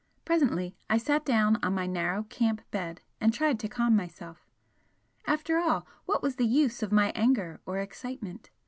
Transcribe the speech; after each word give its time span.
Presently 0.25 0.75
I 0.89 0.97
sat 0.97 1.23
down 1.27 1.59
on 1.63 1.75
my 1.75 1.85
narrow 1.85 2.23
camp 2.23 2.63
bed 2.71 3.01
and 3.19 3.31
tried 3.31 3.59
to 3.59 3.69
calm 3.69 3.95
myself. 3.95 4.47
After 5.27 5.59
all, 5.59 5.85
what 6.07 6.23
was 6.23 6.37
the 6.37 6.47
use 6.47 6.81
of 6.81 6.91
my 6.91 7.11
anger 7.13 7.61
or 7.67 7.77
excitement? 7.77 8.49